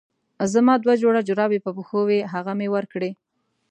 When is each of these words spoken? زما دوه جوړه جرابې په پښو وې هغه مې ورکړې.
زما 0.53 0.73
دوه 0.83 0.95
جوړه 1.03 1.21
جرابې 1.27 1.59
په 1.65 1.71
پښو 1.77 1.99
وې 2.07 2.19
هغه 2.33 2.51
مې 2.59 2.67
ورکړې. 2.75 3.11